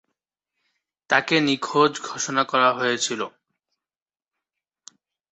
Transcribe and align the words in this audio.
তাকে 1.09 1.35
নিখোঁজ 1.39 1.91
ঘোষণা 2.03 2.43
করা 2.43 2.69
হয়েছিল। 2.73 3.21